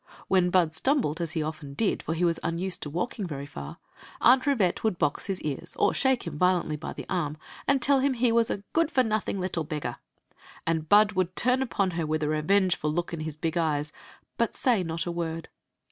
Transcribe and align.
When 0.27 0.49
Bud 0.49 0.73
stumbled, 0.73 1.21
as 1.21 1.33
he 1.33 1.43
often 1.43 1.75
did, 1.75 2.01
for 2.01 2.15
he 2.15 2.25
was 2.25 2.39
unused 2.41 2.81
to 2.81 2.89
walking 2.89 3.27
very 3.27 3.45
for, 3.45 3.77
Aunt 4.19 4.47
Rivette 4.47 4.83
would 4.83 4.97
box 4.97 5.27
his 5.27 5.39
ears 5.41 5.75
or 5.77 5.93
shake 5.93 6.25
him 6.25 6.39
vio 6.39 6.59
lently 6.63 6.79
by 6.79 6.91
the 6.93 7.05
arm 7.07 7.37
or 7.69 7.77
tell 7.77 7.99
him 7.99 8.13
he 8.13 8.31
was 8.31 8.49
"a 8.49 8.63
good 8.73 8.89
for 8.89 9.03
nothing 9.03 9.39
little 9.39 9.63
beggar." 9.63 9.97
And 10.65 10.89
Bud 10.89 11.11
would 11.11 11.35
turn 11.35 11.61
upon 11.61 11.91
her 11.91 12.07
with 12.07 12.23
a 12.23 12.27
revengeful 12.29 12.91
look 12.91 13.13
in 13.13 13.19
his 13.19 13.37
big 13.37 13.57
eyes, 13.59 13.91
but 14.39 14.55
say 14.55 14.81
not 14.81 15.05
a 15.05 15.11
word. 15.11 15.49